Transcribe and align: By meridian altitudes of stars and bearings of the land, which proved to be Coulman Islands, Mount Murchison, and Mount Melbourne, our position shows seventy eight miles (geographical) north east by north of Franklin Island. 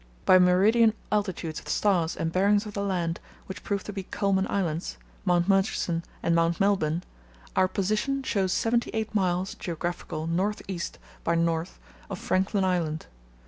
By 0.25 0.39
meridian 0.39 0.95
altitudes 1.11 1.59
of 1.59 1.69
stars 1.69 2.15
and 2.15 2.31
bearings 2.31 2.65
of 2.65 2.73
the 2.73 2.81
land, 2.81 3.19
which 3.45 3.61
proved 3.63 3.85
to 3.85 3.93
be 3.93 4.01
Coulman 4.01 4.49
Islands, 4.49 4.97
Mount 5.25 5.47
Murchison, 5.47 6.03
and 6.23 6.33
Mount 6.33 6.59
Melbourne, 6.59 7.03
our 7.55 7.67
position 7.67 8.23
shows 8.23 8.51
seventy 8.51 8.89
eight 8.95 9.13
miles 9.13 9.53
(geographical) 9.53 10.25
north 10.25 10.63
east 10.67 10.97
by 11.23 11.35
north 11.35 11.77
of 12.09 12.17
Franklin 12.17 12.63
Island. 12.63 13.05